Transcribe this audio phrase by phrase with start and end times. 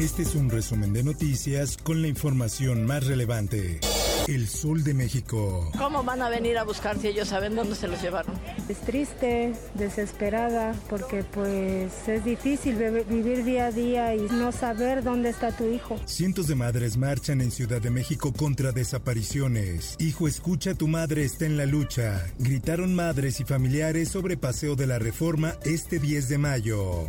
[0.00, 3.80] Este es un resumen de noticias con la información más relevante.
[4.28, 5.70] El Sol de México.
[5.76, 8.34] ¿Cómo van a venir a buscar si ellos saben dónde se los llevaron?
[8.68, 15.02] Es triste, desesperada, porque pues es difícil vi- vivir día a día y no saber
[15.02, 15.98] dónde está tu hijo.
[16.06, 19.96] Cientos de madres marchan en Ciudad de México contra desapariciones.
[19.98, 22.24] Hijo, escucha, tu madre está en la lucha.
[22.38, 27.08] Gritaron madres y familiares sobre Paseo de la Reforma este 10 de mayo.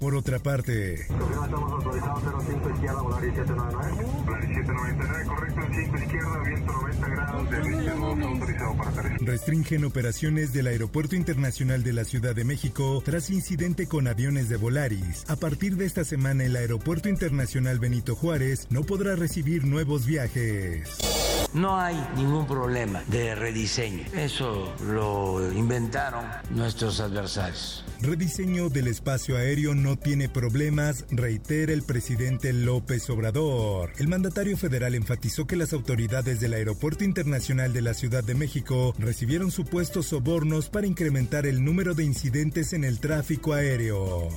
[0.00, 4.24] Por otra parte, Estamos autorizados 05 izquierda, volar 1799.
[4.24, 9.28] Volar 1799, correcto, 5 izquierda, viento 90 grados, de no autorizado para aterrizar.
[9.28, 14.56] restringen operaciones del Aeropuerto Internacional de la Ciudad de México tras incidente con aviones de
[14.56, 15.24] Volaris.
[15.28, 21.27] A partir de esta semana, el Aeropuerto Internacional Benito Juárez no podrá recibir nuevos viajes.
[21.54, 24.04] No hay ningún problema de rediseño.
[24.14, 27.84] Eso lo inventaron nuestros adversarios.
[28.00, 33.90] Rediseño del espacio aéreo no tiene problemas, reitera el presidente López Obrador.
[33.98, 38.94] El mandatario federal enfatizó que las autoridades del Aeropuerto Internacional de la Ciudad de México
[38.98, 44.28] recibieron supuestos sobornos para incrementar el número de incidentes en el tráfico aéreo.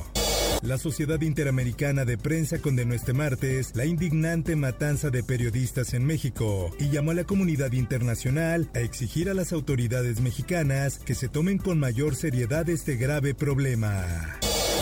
[0.62, 6.70] La Sociedad Interamericana de Prensa condenó este martes la indignante matanza de periodistas en México
[6.80, 11.58] y llamó a la comunidad internacional a exigir a las autoridades mexicanas que se tomen
[11.58, 14.40] con mayor seriedad este grave problema.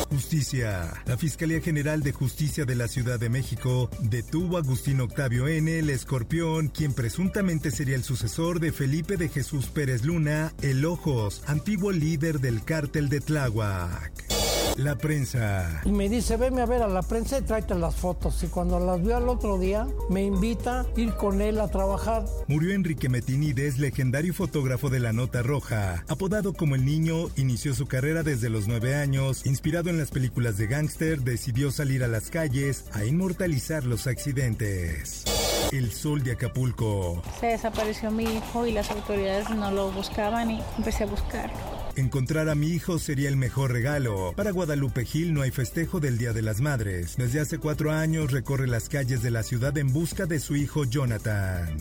[0.09, 0.91] Justicia.
[1.05, 5.79] La Fiscalía General de Justicia de la Ciudad de México detuvo a Agustín Octavio N.,
[5.79, 11.43] el escorpión, quien presuntamente sería el sucesor de Felipe de Jesús Pérez Luna, el Ojos,
[11.45, 14.28] antiguo líder del cártel de Tláhuac.
[14.79, 15.81] La prensa.
[15.83, 18.41] Y me dice, veme a ver a la prensa y tráete las fotos.
[18.43, 22.23] Y cuando las vio al otro día, me invita a ir con él a trabajar.
[22.47, 26.05] Murió Enrique Metinides, legendario fotógrafo de la Nota Roja.
[26.07, 29.45] Apodado como el niño, inició su carrera desde los nueve años.
[29.45, 35.25] Inspirado en las películas de gángster, decidió salir a las calles a inmortalizar los accidentes.
[35.73, 37.21] El sol de Acapulco.
[37.41, 41.51] Se desapareció mi hijo y las autoridades no lo buscaban y empecé a buscar.
[41.95, 44.33] Encontrar a mi hijo sería el mejor regalo.
[44.35, 47.15] Para Guadalupe Gil no hay festejo del Día de las Madres.
[47.17, 50.85] Desde hace cuatro años recorre las calles de la ciudad en busca de su hijo
[50.85, 51.77] Jonathan.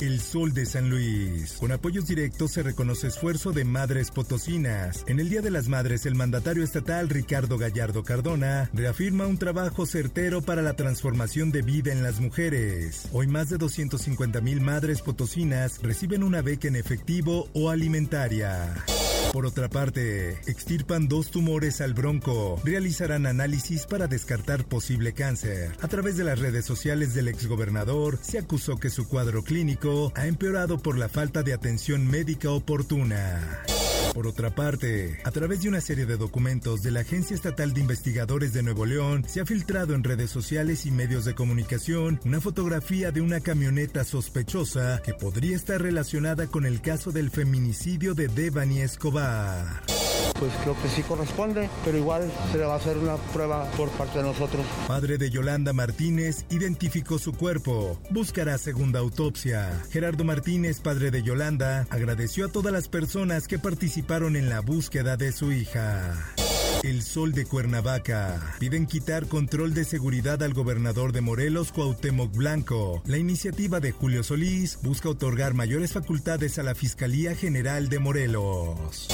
[0.00, 1.54] El Sol de San Luis.
[1.58, 5.04] Con apoyos directos se reconoce esfuerzo de madres potosinas.
[5.08, 9.86] En el Día de las Madres, el mandatario estatal Ricardo Gallardo Cardona reafirma un trabajo
[9.86, 13.08] certero para la transformación de vida en las mujeres.
[13.12, 18.84] Hoy más de 250 mil madres potosinas reciben una beca en efectivo o alimentaria.
[19.32, 22.60] Por otra parte, extirpan dos tumores al bronco.
[22.64, 25.72] Realizarán análisis para descartar posible cáncer.
[25.80, 30.26] A través de las redes sociales del exgobernador, se acusó que su cuadro clínico ha
[30.26, 33.62] empeorado por la falta de atención médica oportuna.
[34.18, 37.82] Por otra parte, a través de una serie de documentos de la Agencia Estatal de
[37.82, 42.40] Investigadores de Nuevo León, se ha filtrado en redes sociales y medios de comunicación una
[42.40, 48.26] fotografía de una camioneta sospechosa que podría estar relacionada con el caso del feminicidio de
[48.26, 49.84] Devani Escobar.
[50.38, 53.88] Pues creo que sí corresponde, pero igual se le va a hacer una prueba por
[53.90, 54.64] parte de nosotros.
[54.86, 57.98] Padre de Yolanda Martínez identificó su cuerpo.
[58.10, 59.82] Buscará segunda autopsia.
[59.90, 65.16] Gerardo Martínez, padre de Yolanda, agradeció a todas las personas que participaron en la búsqueda
[65.16, 66.14] de su hija.
[66.82, 68.54] El Sol de Cuernavaca.
[68.60, 73.02] Piden quitar control de seguridad al gobernador de Morelos, Cuauhtémoc Blanco.
[73.06, 79.08] La iniciativa de Julio Solís busca otorgar mayores facultades a la Fiscalía General de Morelos.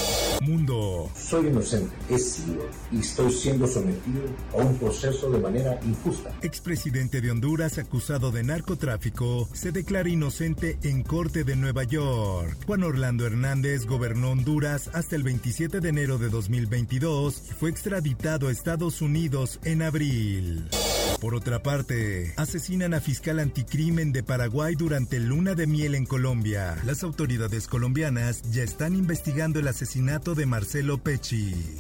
[0.45, 1.11] Mundo.
[1.17, 4.23] Soy inocente, he sido y estoy siendo sometido
[4.53, 6.33] a un proceso de manera injusta.
[6.43, 12.57] Expresidente de Honduras acusado de narcotráfico se declara inocente en Corte de Nueva York.
[12.67, 18.49] Juan Orlando Hernández gobernó Honduras hasta el 27 de enero de 2022 y fue extraditado
[18.49, 20.69] a Estados Unidos en abril.
[21.21, 26.77] Por otra parte, asesinan a fiscal anticrimen de Paraguay durante luna de miel en Colombia.
[26.85, 31.79] Las autoridades colombianas ya están investigando el asesinato de Marcelo Pecci.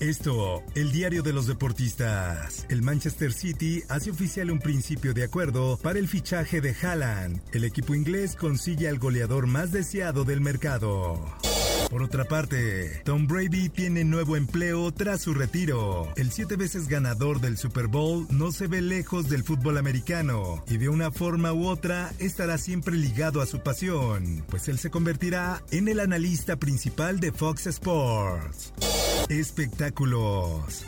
[0.00, 2.66] Esto, el diario de los deportistas.
[2.68, 7.40] El Manchester City hace oficial un principio de acuerdo para el fichaje de Haaland.
[7.52, 11.24] El equipo inglés consigue al goleador más deseado del mercado.
[11.90, 16.12] Por otra parte, Tom Brady tiene nuevo empleo tras su retiro.
[16.16, 20.78] El siete veces ganador del Super Bowl no se ve lejos del fútbol americano y
[20.78, 25.62] de una forma u otra estará siempre ligado a su pasión, pues él se convertirá
[25.70, 28.72] en el analista principal de Fox Sports.
[29.28, 30.84] Espectáculos.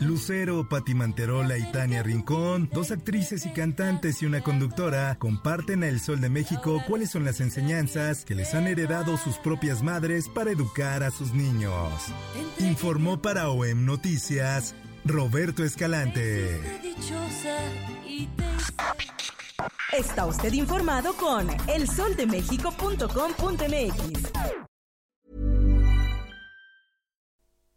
[0.00, 5.88] Lucero, Pati Manterola y Tania Rincón, dos actrices y cantantes y una conductora, comparten a
[5.88, 10.28] El Sol de México cuáles son las enseñanzas que les han heredado sus propias madres
[10.28, 11.92] para educar a sus niños.
[12.58, 14.74] Informó para OEM Noticias
[15.04, 16.60] Roberto Escalante.
[19.96, 24.57] Está usted informado con elsoldemexico.com.mx.